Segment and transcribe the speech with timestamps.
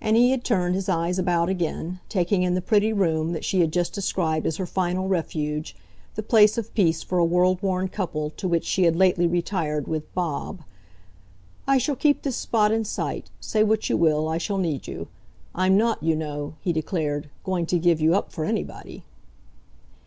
[0.00, 3.60] And he had turned his eyes about again, taking in the pretty room that she
[3.60, 5.76] had just described as her final refuge,
[6.14, 9.86] the place of peace for a world worn couple, to which she had lately retired
[9.86, 10.62] with "Bob."
[11.66, 13.28] "I shall keep this spot in sight.
[13.40, 15.08] Say what you will, I shall need you.
[15.54, 19.04] I'm not, you know," he declared, "going to give you up for anybody."